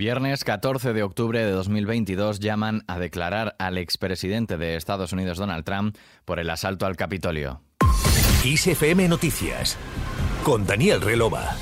Viernes 0.00 0.44
14 0.44 0.94
de 0.94 1.02
octubre 1.02 1.44
de 1.44 1.50
2022 1.50 2.40
llaman 2.40 2.84
a 2.86 2.98
declarar 2.98 3.54
al 3.58 3.76
expresidente 3.76 4.56
de 4.56 4.76
Estados 4.76 5.12
Unidos 5.12 5.36
Donald 5.36 5.62
Trump 5.62 5.94
por 6.24 6.40
el 6.40 6.48
asalto 6.48 6.86
al 6.86 6.96
Capitolio. 6.96 7.60
ISFM 8.42 9.08
Noticias 9.08 9.76
con 10.42 10.64
Daniel 10.66 11.02
Relova. 11.02 11.54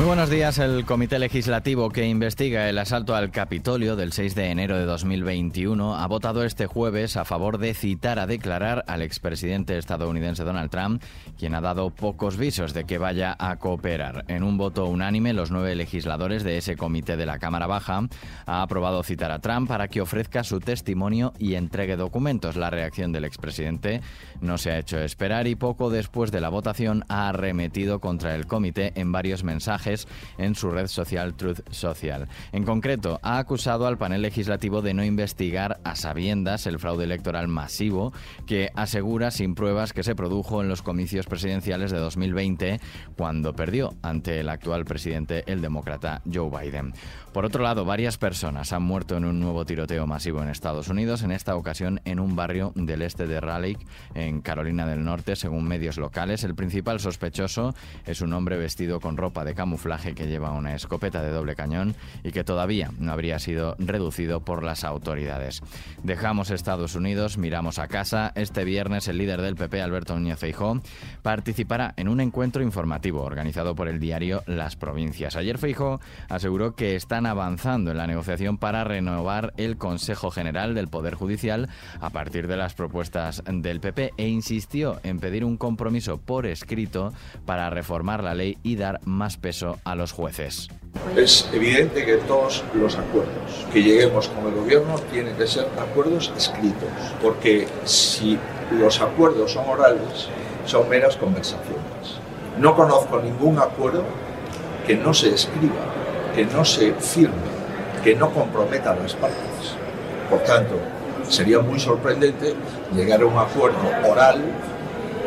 Muy 0.00 0.06
buenos 0.06 0.30
días. 0.30 0.58
El 0.58 0.86
Comité 0.86 1.18
Legislativo 1.18 1.90
que 1.90 2.08
investiga 2.08 2.70
el 2.70 2.78
asalto 2.78 3.14
al 3.14 3.30
Capitolio 3.30 3.96
del 3.96 4.14
6 4.14 4.34
de 4.34 4.46
enero 4.46 4.78
de 4.78 4.86
2021 4.86 5.94
ha 5.94 6.06
votado 6.06 6.42
este 6.42 6.66
jueves 6.66 7.18
a 7.18 7.26
favor 7.26 7.58
de 7.58 7.74
citar 7.74 8.18
a 8.18 8.26
declarar 8.26 8.82
al 8.88 9.02
expresidente 9.02 9.76
estadounidense 9.76 10.42
Donald 10.42 10.70
Trump, 10.70 11.02
quien 11.38 11.54
ha 11.54 11.60
dado 11.60 11.90
pocos 11.90 12.38
visos 12.38 12.72
de 12.72 12.84
que 12.84 12.96
vaya 12.96 13.36
a 13.38 13.56
cooperar. 13.56 14.24
En 14.28 14.42
un 14.42 14.56
voto 14.56 14.86
unánime, 14.86 15.34
los 15.34 15.50
nueve 15.50 15.74
legisladores 15.74 16.44
de 16.44 16.56
ese 16.56 16.78
comité 16.78 17.18
de 17.18 17.26
la 17.26 17.38
Cámara 17.38 17.66
Baja 17.66 17.98
han 17.98 18.08
aprobado 18.46 19.02
citar 19.02 19.30
a 19.30 19.40
Trump 19.40 19.68
para 19.68 19.88
que 19.88 20.00
ofrezca 20.00 20.44
su 20.44 20.60
testimonio 20.60 21.34
y 21.38 21.56
entregue 21.56 21.96
documentos. 21.96 22.56
La 22.56 22.70
reacción 22.70 23.12
del 23.12 23.26
expresidente 23.26 24.00
no 24.40 24.56
se 24.56 24.70
ha 24.70 24.78
hecho 24.78 24.98
esperar 24.98 25.46
y 25.46 25.56
poco 25.56 25.90
después 25.90 26.32
de 26.32 26.40
la 26.40 26.48
votación 26.48 27.04
ha 27.10 27.28
arremetido 27.28 28.00
contra 28.00 28.34
el 28.34 28.46
comité 28.46 28.92
en 28.94 29.12
varios 29.12 29.44
mensajes 29.44 29.89
en 30.38 30.54
su 30.54 30.70
red 30.70 30.86
social 30.86 31.34
Truth 31.34 31.60
Social. 31.70 32.28
En 32.52 32.64
concreto, 32.64 33.18
ha 33.22 33.38
acusado 33.38 33.86
al 33.86 33.98
panel 33.98 34.22
legislativo 34.22 34.82
de 34.82 34.94
no 34.94 35.04
investigar 35.04 35.80
a 35.84 35.96
sabiendas 35.96 36.66
el 36.66 36.78
fraude 36.78 37.04
electoral 37.04 37.48
masivo 37.48 38.12
que 38.46 38.70
asegura 38.74 39.30
sin 39.30 39.54
pruebas 39.54 39.92
que 39.92 40.02
se 40.02 40.14
produjo 40.14 40.62
en 40.62 40.68
los 40.68 40.82
comicios 40.82 41.26
presidenciales 41.26 41.90
de 41.90 41.98
2020 41.98 42.80
cuando 43.16 43.54
perdió 43.54 43.94
ante 44.02 44.40
el 44.40 44.48
actual 44.48 44.84
presidente, 44.84 45.44
el 45.46 45.60
demócrata 45.60 46.22
Joe 46.32 46.50
Biden. 46.50 46.92
Por 47.32 47.44
otro 47.44 47.62
lado, 47.62 47.84
varias 47.84 48.18
personas 48.18 48.72
han 48.72 48.82
muerto 48.82 49.16
en 49.16 49.24
un 49.24 49.38
nuevo 49.38 49.64
tiroteo 49.64 50.06
masivo 50.06 50.42
en 50.42 50.48
Estados 50.48 50.88
Unidos, 50.88 51.22
en 51.22 51.30
esta 51.30 51.54
ocasión 51.54 52.00
en 52.04 52.18
un 52.18 52.34
barrio 52.34 52.72
del 52.74 53.02
este 53.02 53.26
de 53.26 53.40
Raleigh, 53.40 53.78
en 54.14 54.40
Carolina 54.40 54.86
del 54.86 55.04
Norte, 55.04 55.36
según 55.36 55.68
medios 55.68 55.96
locales. 55.96 56.42
El 56.42 56.54
principal 56.54 56.98
sospechoso 56.98 57.74
es 58.04 58.20
un 58.20 58.32
hombre 58.32 58.56
vestido 58.56 59.00
con 59.00 59.16
ropa 59.16 59.44
de 59.44 59.54
camuflaje 59.54 59.79
que 60.14 60.26
lleva 60.26 60.52
una 60.52 60.74
escopeta 60.74 61.22
de 61.22 61.30
doble 61.30 61.56
cañón 61.56 61.94
y 62.22 62.32
que 62.32 62.44
todavía 62.44 62.90
no 62.98 63.12
habría 63.12 63.38
sido 63.38 63.76
reducido 63.78 64.40
por 64.40 64.62
las 64.62 64.84
autoridades. 64.84 65.62
Dejamos 66.02 66.50
Estados 66.50 66.94
Unidos, 66.94 67.38
miramos 67.38 67.78
a 67.78 67.88
casa. 67.88 68.32
Este 68.34 68.64
viernes 68.64 69.08
el 69.08 69.18
líder 69.18 69.40
del 69.40 69.56
PP, 69.56 69.80
Alberto 69.80 70.14
Núñez 70.14 70.38
Feijó, 70.38 70.80
participará 71.22 71.94
en 71.96 72.08
un 72.08 72.20
encuentro 72.20 72.62
informativo 72.62 73.22
organizado 73.22 73.74
por 73.74 73.88
el 73.88 74.00
diario 74.00 74.42
Las 74.46 74.76
Provincias. 74.76 75.36
Ayer 75.36 75.58
Feijó 75.58 76.00
aseguró 76.28 76.74
que 76.74 76.94
está 76.94 77.18
avanzando 77.18 77.90
en 77.90 77.98
la 77.98 78.06
negociación 78.06 78.58
para 78.58 78.84
renovar 78.84 79.52
el 79.56 79.76
Consejo 79.76 80.30
General 80.30 80.74
del 80.74 80.88
Poder 80.88 81.14
Judicial 81.14 81.68
a 82.00 82.10
partir 82.10 82.46
de 82.46 82.56
las 82.56 82.74
propuestas 82.74 83.42
del 83.46 83.80
PP 83.80 84.12
e 84.16 84.28
insistió 84.28 85.00
en 85.02 85.20
pedir 85.20 85.44
un 85.44 85.56
compromiso 85.56 86.18
por 86.18 86.46
escrito 86.46 87.12
para 87.46 87.68
reformar 87.70 88.22
la 88.22 88.34
ley 88.34 88.58
y 88.62 88.76
dar 88.76 89.00
más 89.04 89.36
peso 89.36 89.59
a 89.84 89.94
los 89.94 90.12
jueces. 90.12 90.68
Es 91.16 91.48
evidente 91.52 92.04
que 92.04 92.16
todos 92.16 92.64
los 92.74 92.96
acuerdos 92.96 93.66
que 93.72 93.82
lleguemos 93.82 94.28
con 94.28 94.46
el 94.46 94.54
gobierno 94.54 94.96
tienen 95.12 95.36
que 95.36 95.46
ser 95.46 95.66
acuerdos 95.78 96.32
escritos, 96.36 96.88
porque 97.22 97.66
si 97.84 98.38
los 98.72 99.00
acuerdos 99.00 99.52
son 99.52 99.68
orales, 99.68 100.28
son 100.66 100.88
meras 100.88 101.16
conversaciones. 101.16 102.20
No 102.58 102.74
conozco 102.74 103.20
ningún 103.20 103.58
acuerdo 103.58 104.04
que 104.86 104.96
no 104.96 105.14
se 105.14 105.34
escriba 105.34 105.90
que 106.34 106.44
no 106.44 106.64
se 106.64 106.92
firme, 106.94 107.34
que 108.02 108.14
no 108.14 108.30
comprometa 108.30 108.92
a 108.92 108.96
las 108.96 109.14
partes. 109.14 109.74
Por 110.28 110.40
tanto, 110.40 110.76
sería 111.28 111.60
muy 111.60 111.78
sorprendente 111.80 112.54
llegar 112.94 113.22
a 113.22 113.26
un 113.26 113.38
acuerdo 113.38 113.78
oral 114.08 114.40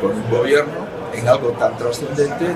con 0.01 0.11
un 0.11 0.29
gobierno 0.29 0.87
en 1.13 1.27
algo 1.27 1.49
tan 1.51 1.77
trascendente 1.77 2.55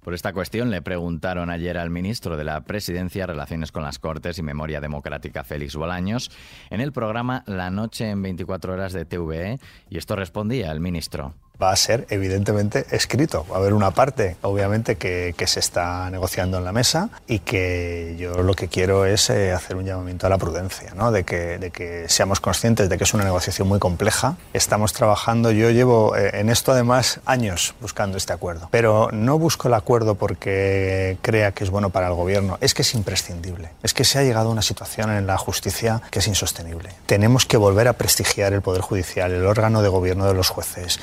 por 0.00 0.14
esta 0.14 0.32
cuestión 0.32 0.70
le 0.70 0.82
preguntaron 0.82 1.50
ayer 1.50 1.78
al 1.78 1.90
ministro 1.90 2.36
de 2.36 2.44
la 2.44 2.62
Presidencia, 2.62 3.26
Relaciones 3.26 3.72
con 3.72 3.82
las 3.82 3.98
Cortes 3.98 4.38
y 4.38 4.42
Memoria 4.42 4.80
Democrática, 4.80 5.44
Félix 5.44 5.76
Bolaños, 5.76 6.30
en 6.70 6.80
el 6.80 6.92
programa 6.92 7.44
La 7.46 7.70
Noche 7.70 8.08
en 8.08 8.22
24 8.22 8.72
Horas 8.72 8.92
de 8.92 9.04
TVE, 9.04 9.58
y 9.88 9.98
esto 9.98 10.16
respondía 10.16 10.72
el 10.72 10.80
ministro 10.80 11.34
va 11.62 11.72
a 11.72 11.76
ser 11.76 12.06
evidentemente 12.10 12.86
escrito. 12.90 13.46
Va 13.50 13.56
a 13.56 13.58
haber 13.58 13.74
una 13.74 13.90
parte, 13.90 14.36
obviamente, 14.42 14.96
que, 14.96 15.34
se 15.50 15.58
está 15.58 16.08
negociando 16.10 16.58
en 16.58 16.64
la 16.64 16.70
mesa 16.70 17.10
y 17.26 17.40
que 17.40 18.14
yo 18.16 18.42
lo 18.42 18.54
que 18.54 18.68
quiero 18.68 19.04
es 19.04 19.30
eh, 19.30 19.52
hacer 19.52 19.74
un 19.74 19.84
llamamiento 19.84 20.26
a 20.26 20.30
la 20.30 20.38
prudencia, 20.38 20.92
¿no? 20.94 21.10
de, 21.10 21.24
que, 21.24 21.58
de 21.58 21.72
que 21.72 22.08
seamos 22.08 22.38
conscientes 22.38 22.88
de 22.88 22.96
que 22.96 23.02
es 23.02 23.14
una 23.14 23.24
negociación 23.24 23.66
muy 23.66 23.80
compleja. 23.80 24.36
Estamos 24.52 24.92
trabajando, 24.92 25.50
yo 25.50 25.70
llevo 25.70 26.14
eh, 26.14 26.30
en 26.34 26.50
esto 26.50 26.70
además 26.70 27.20
años 27.24 27.74
buscando 27.80 28.16
este 28.16 28.32
acuerdo, 28.32 28.68
pero 28.70 29.08
no 29.12 29.38
busco 29.38 29.66
el 29.66 29.74
acuerdo 29.74 30.14
porque 30.14 31.18
crea 31.22 31.52
que 31.52 31.64
es 31.64 31.70
bueno 31.70 31.90
para 31.90 32.06
el 32.06 32.14
gobierno, 32.14 32.58
es 32.60 32.74
que 32.74 32.82
es 32.82 32.94
imprescindible. 32.94 33.70
Es 33.82 33.94
que 33.94 34.04
se 34.04 34.18
ha 34.18 34.22
llegado 34.22 34.50
a 34.50 34.52
una 34.52 34.62
situación 34.62 35.10
en 35.10 35.26
la 35.26 35.38
justicia 35.38 36.02
que 36.10 36.20
es 36.20 36.26
insostenible. 36.28 36.90
Tenemos 37.06 37.46
que 37.46 37.56
volver 37.56 37.88
a 37.88 37.94
prestigiar 37.94 38.52
el 38.52 38.62
Poder 38.62 38.82
Judicial, 38.82 39.32
el 39.32 39.46
órgano 39.46 39.82
de 39.82 39.88
gobierno 39.88 40.26
de 40.26 40.34
los 40.34 40.48
jueces. 40.48 41.00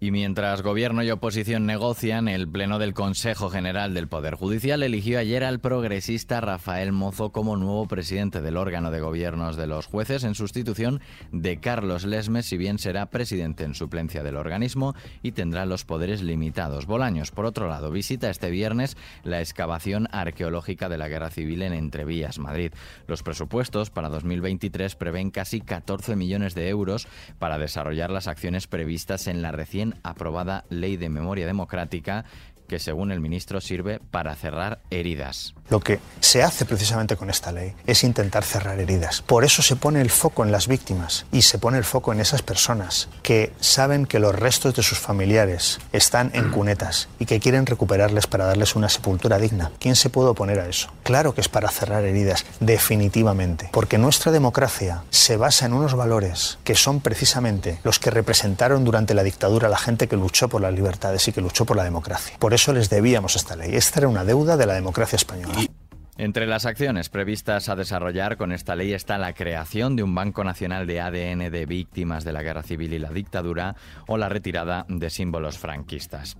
Y 0.00 0.12
mientras 0.12 0.62
gobierno 0.62 1.02
y 1.02 1.10
oposición 1.10 1.66
negocian, 1.66 2.28
el 2.28 2.46
Pleno 2.48 2.78
del 2.78 2.94
Consejo 2.94 3.50
General 3.50 3.94
del 3.94 4.06
Poder 4.06 4.36
Judicial 4.36 4.84
eligió 4.84 5.18
ayer 5.18 5.42
al 5.42 5.58
progresista 5.58 6.40
Rafael 6.40 6.92
Mozo 6.92 7.32
como 7.32 7.56
nuevo 7.56 7.88
presidente 7.88 8.40
del 8.40 8.56
órgano 8.56 8.92
de 8.92 9.00
gobiernos 9.00 9.56
de 9.56 9.66
los 9.66 9.86
jueces 9.86 10.22
en 10.22 10.36
sustitución 10.36 11.00
de 11.32 11.58
Carlos 11.58 12.04
Lesmes, 12.04 12.46
si 12.46 12.56
bien 12.56 12.78
será 12.78 13.06
presidente 13.06 13.64
en 13.64 13.74
suplencia 13.74 14.22
del 14.22 14.36
organismo 14.36 14.94
y 15.20 15.32
tendrá 15.32 15.66
los 15.66 15.84
poderes 15.84 16.22
limitados. 16.22 16.86
Bolaños, 16.86 17.32
por 17.32 17.44
otro 17.44 17.68
lado, 17.68 17.90
visita 17.90 18.30
este 18.30 18.50
viernes 18.50 18.96
la 19.24 19.40
excavación 19.40 20.06
arqueológica 20.12 20.88
de 20.88 20.98
la 20.98 21.08
Guerra 21.08 21.30
Civil 21.30 21.62
en 21.62 21.72
Entrevías, 21.72 22.38
Madrid. 22.38 22.72
Los 23.08 23.24
presupuestos 23.24 23.90
para 23.90 24.10
2023 24.10 24.94
prevén 24.94 25.32
casi 25.32 25.60
14 25.60 26.14
millones 26.14 26.54
de 26.54 26.68
euros 26.68 27.08
para 27.40 27.58
desarrollar 27.58 28.10
las 28.10 28.28
acciones 28.28 28.68
previstas 28.68 29.26
en 29.26 29.42
la 29.42 29.50
recién 29.50 29.87
aprobada 30.02 30.64
Ley 30.70 30.96
de 30.96 31.08
Memoria 31.08 31.46
Democrática 31.46 32.24
que 32.68 32.78
según 32.78 33.10
el 33.10 33.20
ministro 33.20 33.60
sirve 33.60 33.98
para 33.98 34.36
cerrar 34.36 34.80
heridas. 34.90 35.54
Lo 35.70 35.80
que 35.80 35.98
se 36.20 36.42
hace 36.42 36.66
precisamente 36.66 37.16
con 37.16 37.30
esta 37.30 37.50
ley 37.50 37.74
es 37.86 38.04
intentar 38.04 38.44
cerrar 38.44 38.78
heridas. 38.78 39.22
Por 39.22 39.44
eso 39.44 39.62
se 39.62 39.74
pone 39.74 40.00
el 40.00 40.10
foco 40.10 40.44
en 40.44 40.52
las 40.52 40.68
víctimas 40.68 41.26
y 41.32 41.42
se 41.42 41.58
pone 41.58 41.78
el 41.78 41.84
foco 41.84 42.12
en 42.12 42.20
esas 42.20 42.42
personas 42.42 43.08
que 43.22 43.52
saben 43.58 44.06
que 44.06 44.18
los 44.18 44.34
restos 44.34 44.74
de 44.76 44.82
sus 44.82 44.98
familiares 44.98 45.80
están 45.92 46.30
en 46.34 46.50
cunetas 46.50 47.08
y 47.18 47.24
que 47.24 47.40
quieren 47.40 47.66
recuperarles 47.66 48.26
para 48.26 48.46
darles 48.46 48.76
una 48.76 48.88
sepultura 48.88 49.38
digna. 49.38 49.72
¿Quién 49.80 49.96
se 49.96 50.10
puede 50.10 50.28
oponer 50.28 50.60
a 50.60 50.68
eso? 50.68 50.90
Claro 51.08 51.32
que 51.32 51.40
es 51.40 51.48
para 51.48 51.70
cerrar 51.70 52.04
heridas, 52.04 52.44
definitivamente, 52.60 53.70
porque 53.72 53.96
nuestra 53.96 54.30
democracia 54.30 55.04
se 55.08 55.38
basa 55.38 55.64
en 55.64 55.72
unos 55.72 55.94
valores 55.94 56.58
que 56.64 56.74
son 56.74 57.00
precisamente 57.00 57.80
los 57.82 57.98
que 57.98 58.10
representaron 58.10 58.84
durante 58.84 59.14
la 59.14 59.22
dictadura 59.22 59.70
la 59.70 59.78
gente 59.78 60.06
que 60.06 60.16
luchó 60.16 60.50
por 60.50 60.60
las 60.60 60.74
libertades 60.74 61.26
y 61.26 61.32
que 61.32 61.40
luchó 61.40 61.64
por 61.64 61.78
la 61.78 61.84
democracia. 61.84 62.36
Por 62.38 62.52
eso 62.52 62.74
les 62.74 62.90
debíamos 62.90 63.36
esta 63.36 63.56
ley. 63.56 63.74
Esta 63.74 64.00
era 64.00 64.08
una 64.08 64.22
deuda 64.22 64.58
de 64.58 64.66
la 64.66 64.74
democracia 64.74 65.16
española. 65.16 65.58
Entre 66.20 66.48
las 66.48 66.66
acciones 66.66 67.10
previstas 67.10 67.68
a 67.68 67.76
desarrollar 67.76 68.36
con 68.36 68.50
esta 68.50 68.74
ley 68.74 68.92
está 68.92 69.18
la 69.18 69.34
creación 69.34 69.94
de 69.94 70.02
un 70.02 70.16
Banco 70.16 70.42
Nacional 70.42 70.84
de 70.84 71.00
ADN 71.00 71.48
de 71.48 71.64
víctimas 71.64 72.24
de 72.24 72.32
la 72.32 72.42
Guerra 72.42 72.64
Civil 72.64 72.92
y 72.92 72.98
la 72.98 73.10
dictadura 73.10 73.76
o 74.08 74.18
la 74.18 74.28
retirada 74.28 74.84
de 74.88 75.10
símbolos 75.10 75.58
franquistas. 75.58 76.36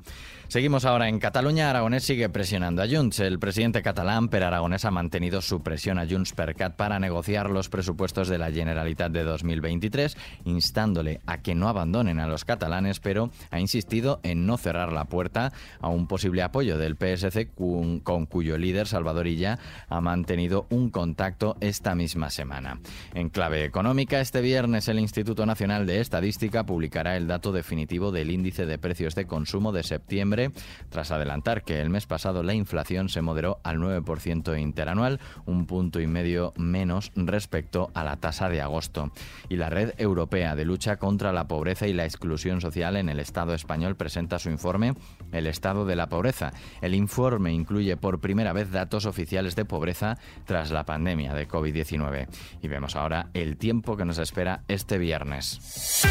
Seguimos 0.49 0.87
ahora 0.87 1.11
en 1.11 1.19
Cataluña. 1.19 1.69
Aragonés 1.69 2.05
sigue 2.05 2.31
presionando 2.31 2.83
a 2.83 2.89
Junts. 2.89 3.21
El 3.21 3.39
presidente 3.39 3.83
catalán, 3.83 4.29
Per 4.29 4.43
Aragonés, 4.43 4.87
ha 4.87 4.91
mantenido 4.91 5.43
su 5.43 5.63
presión 5.63 5.99
a 5.99 6.07
Junts 6.09 6.33
per 6.33 6.55
Cat 6.55 6.75
para 6.75 6.99
negociar 6.99 7.51
los 7.51 7.69
presupuestos 7.69 8.29
de 8.29 8.39
la 8.39 8.51
Generalitat 8.51 9.13
de 9.13 9.25
2023, 9.25 10.17
instándole 10.47 11.21
a 11.27 11.43
que 11.43 11.55
no 11.55 11.69
abandonen 11.69 12.19
a 12.19 12.27
los 12.27 12.47
catalanes, 12.47 12.99
pero 12.99 13.31
ha 13.51 13.61
insistido 13.61 14.21
en 14.23 14.47
no 14.47 14.57
cerrar 14.57 14.91
la 14.91 15.05
puerta 15.05 15.53
a 15.81 15.89
un 15.91 16.07
posible 16.07 16.41
apoyo 16.41 16.79
del 16.79 16.97
PSC 16.97 17.51
con, 17.55 18.25
cuyo 18.25 18.57
líder, 18.57 18.87
Salvador 18.87 19.27
Illa, 19.27 19.59
ha 19.89 20.01
mantenido 20.01 20.67
un 20.71 20.91
contacto 20.91 21.57
esta 21.61 21.95
misma 21.95 22.31
semana. 22.31 22.81
En 23.15 23.29
clave 23.29 23.65
económica, 23.65 24.21
este 24.21 24.41
viernes 24.41 24.89
el 24.89 24.99
Instituto 24.99 25.47
Nacional 25.47 25.87
de 25.87 26.01
Estadística 26.01 26.65
publicará 26.65 27.17
el 27.17 27.27
dato 27.27 27.53
definitivo 27.53 28.13
del 28.13 28.31
índice 28.31 28.67
de 28.67 28.79
precios 28.79 29.15
de 29.15 29.27
consumo 29.27 29.73
de 29.73 29.83
septiembre 29.83 30.51
tras 30.89 31.11
adelantar 31.11 31.63
que 31.63 31.81
el 31.81 31.91
mes 31.91 32.07
pasado 32.07 32.43
la 32.43 32.55
inflación 32.55 33.09
se 33.09 33.23
moderó 33.23 33.61
al 33.63 33.79
9% 33.79 34.61
interanual, 34.61 35.21
un 35.47 35.67
punto 35.67 36.01
y 36.01 36.07
medio 36.07 36.53
menos 36.57 37.13
respecto 37.15 37.91
a 37.95 38.05
la 38.05 38.17
tasa 38.17 38.49
de 38.49 38.61
agosto. 38.61 39.13
Y 39.49 39.57
la 39.57 39.71
Red 39.71 39.95
Europea 39.99 40.57
de 40.57 40.65
Lucha 40.65 40.97
contra 40.97 41.33
la 41.33 41.49
Pobreza 41.49 41.87
y 41.87 41.93
la 41.93 42.05
Exclusión 42.05 42.61
Social 42.61 42.97
en 42.97 43.09
el 43.09 43.21
Estado 43.21 43.55
español 43.55 43.97
presenta 43.97 44.39
su 44.39 44.51
informe 44.51 44.95
El 45.33 45.47
Estado 45.47 45.85
de 45.85 45.97
la 45.97 46.09
Pobreza. 46.09 46.53
El 46.81 46.95
informe 46.95 47.53
incluye 47.53 47.97
por 47.97 48.21
primera 48.21 48.53
vez 48.53 48.71
datos 48.71 49.07
oficiales 49.07 49.57
de 49.59 49.65
pobreza 49.65 50.17
tras 50.47 50.71
la 50.71 50.85
pandemia 50.85 51.35
de 51.35 51.47
COVID-19. 51.47 52.29
Y 52.63 52.69
vemos 52.69 52.97
ahora 52.97 53.29
el 53.35 53.57
tiempo 53.57 53.97
que 53.97 54.05
nos 54.05 54.19
espera 54.19 54.63
este 54.69 54.99
viernes. 54.99 56.07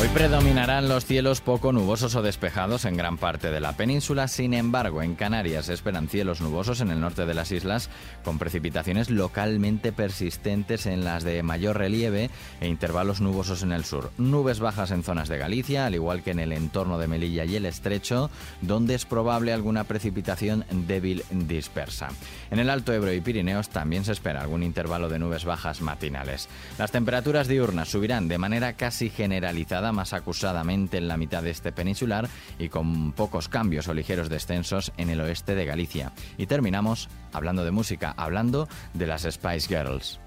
Hoy 0.00 0.06
predominarán 0.14 0.88
los 0.88 1.04
cielos 1.04 1.40
poco 1.40 1.72
nubosos 1.72 2.14
o 2.14 2.22
despejados 2.22 2.84
en 2.84 2.96
gran 2.96 3.18
parte 3.18 3.50
de 3.50 3.58
la 3.58 3.72
península, 3.72 4.28
sin 4.28 4.54
embargo 4.54 5.02
en 5.02 5.16
Canarias 5.16 5.66
se 5.66 5.72
esperan 5.72 6.08
cielos 6.08 6.40
nubosos 6.40 6.80
en 6.80 6.92
el 6.92 7.00
norte 7.00 7.26
de 7.26 7.34
las 7.34 7.50
islas, 7.50 7.90
con 8.22 8.38
precipitaciones 8.38 9.10
localmente 9.10 9.90
persistentes 9.90 10.86
en 10.86 11.02
las 11.02 11.24
de 11.24 11.42
mayor 11.42 11.78
relieve 11.78 12.30
e 12.60 12.68
intervalos 12.68 13.20
nubosos 13.20 13.64
en 13.64 13.72
el 13.72 13.84
sur. 13.84 14.12
Nubes 14.18 14.60
bajas 14.60 14.92
en 14.92 15.02
zonas 15.02 15.28
de 15.28 15.38
Galicia, 15.38 15.86
al 15.86 15.96
igual 15.96 16.22
que 16.22 16.30
en 16.30 16.38
el 16.38 16.52
entorno 16.52 16.96
de 16.98 17.08
Melilla 17.08 17.44
y 17.44 17.56
el 17.56 17.66
Estrecho, 17.66 18.30
donde 18.60 18.94
es 18.94 19.04
probable 19.04 19.52
alguna 19.52 19.82
precipitación 19.82 20.64
débil 20.70 21.24
dispersa. 21.28 22.10
En 22.52 22.60
el 22.60 22.70
Alto 22.70 22.92
Ebro 22.92 23.12
y 23.12 23.20
Pirineos 23.20 23.68
también 23.68 24.04
se 24.04 24.12
espera 24.12 24.42
algún 24.42 24.62
intervalo 24.62 25.08
de 25.08 25.18
nubes 25.18 25.44
bajas 25.44 25.80
matinales. 25.80 26.48
Las 26.78 26.92
temperaturas 26.92 27.48
diurnas 27.48 27.88
subirán 27.88 28.28
de 28.28 28.38
manera 28.38 28.74
casi 28.74 29.10
generalizada 29.10 29.87
más 29.92 30.12
acusadamente 30.12 30.98
en 30.98 31.08
la 31.08 31.16
mitad 31.16 31.42
de 31.42 31.50
este 31.50 31.72
peninsular 31.72 32.28
y 32.58 32.68
con 32.68 33.12
pocos 33.12 33.48
cambios 33.48 33.88
o 33.88 33.94
ligeros 33.94 34.28
descensos 34.28 34.92
en 34.96 35.10
el 35.10 35.20
oeste 35.20 35.54
de 35.54 35.64
Galicia. 35.64 36.12
Y 36.36 36.46
terminamos 36.46 37.08
hablando 37.32 37.64
de 37.64 37.70
música, 37.70 38.14
hablando 38.16 38.68
de 38.94 39.06
las 39.06 39.22
Spice 39.22 39.68
Girls. 39.68 40.20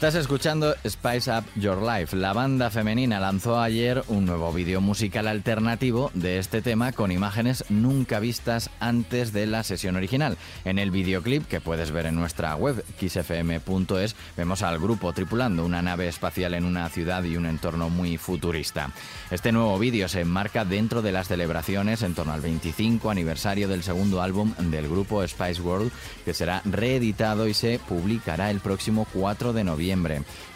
Estás 0.00 0.14
escuchando 0.14 0.74
Spice 0.88 1.30
Up 1.30 1.44
Your 1.56 1.82
Life. 1.82 2.16
La 2.16 2.32
banda 2.32 2.70
femenina 2.70 3.20
lanzó 3.20 3.60
ayer 3.60 4.02
un 4.08 4.24
nuevo 4.24 4.50
vídeo 4.50 4.80
musical 4.80 5.28
alternativo 5.28 6.10
de 6.14 6.38
este 6.38 6.62
tema 6.62 6.92
con 6.92 7.12
imágenes 7.12 7.66
nunca 7.68 8.18
vistas 8.18 8.70
antes 8.80 9.34
de 9.34 9.46
la 9.46 9.62
sesión 9.62 9.96
original. 9.96 10.38
En 10.64 10.78
el 10.78 10.90
videoclip 10.90 11.46
que 11.46 11.60
puedes 11.60 11.90
ver 11.90 12.06
en 12.06 12.14
nuestra 12.14 12.56
web 12.56 12.82
xfm.es 12.98 14.16
vemos 14.38 14.62
al 14.62 14.78
grupo 14.78 15.12
tripulando 15.12 15.66
una 15.66 15.82
nave 15.82 16.08
espacial 16.08 16.54
en 16.54 16.64
una 16.64 16.88
ciudad 16.88 17.22
y 17.24 17.36
un 17.36 17.44
entorno 17.44 17.90
muy 17.90 18.16
futurista. 18.16 18.92
Este 19.30 19.52
nuevo 19.52 19.78
vídeo 19.78 20.08
se 20.08 20.22
enmarca 20.22 20.64
dentro 20.64 21.02
de 21.02 21.12
las 21.12 21.28
celebraciones 21.28 22.00
en 22.00 22.14
torno 22.14 22.32
al 22.32 22.40
25 22.40 23.10
aniversario 23.10 23.68
del 23.68 23.82
segundo 23.82 24.22
álbum 24.22 24.54
del 24.56 24.88
grupo 24.88 25.28
Spice 25.28 25.60
World 25.60 25.92
que 26.24 26.32
será 26.32 26.62
reeditado 26.64 27.46
y 27.46 27.52
se 27.52 27.78
publicará 27.86 28.50
el 28.50 28.60
próximo 28.60 29.06
4 29.12 29.52
de 29.52 29.62
noviembre 29.62 29.89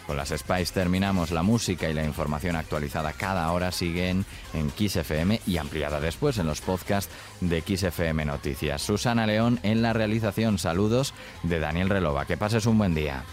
con 0.07 0.15
las 0.15 0.29
Spice 0.29 0.73
terminamos 0.73 1.31
la 1.31 1.43
música 1.43 1.89
y 1.89 1.93
la 1.93 2.05
información 2.05 2.55
actualizada 2.55 3.11
cada 3.11 3.51
hora 3.51 3.73
siguen 3.73 4.25
en 4.53 4.69
XFM 4.69 5.41
y 5.45 5.57
ampliada 5.57 5.99
después 5.99 6.37
en 6.37 6.47
los 6.47 6.61
podcasts 6.61 7.13
de 7.41 7.61
XFM 7.61 8.23
Noticias. 8.23 8.81
Susana 8.81 9.27
León 9.27 9.59
en 9.63 9.81
la 9.81 9.91
realización. 9.91 10.57
Saludos 10.57 11.13
de 11.43 11.59
Daniel 11.59 11.89
Relova. 11.89 12.25
Que 12.25 12.37
pases 12.37 12.65
un 12.65 12.77
buen 12.77 12.95
día. 12.95 13.23